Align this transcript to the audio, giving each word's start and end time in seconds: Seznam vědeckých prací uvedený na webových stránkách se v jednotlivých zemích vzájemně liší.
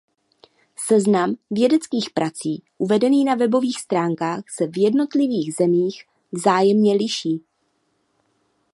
Seznam 0.75 1.35
vědeckých 1.51 2.09
prací 2.13 2.63
uvedený 2.77 3.23
na 3.23 3.35
webových 3.35 3.79
stránkách 3.79 4.43
se 4.49 4.67
v 4.67 4.77
jednotlivých 4.81 5.55
zemích 5.55 6.03
vzájemně 6.31 6.93
liší. 6.93 7.43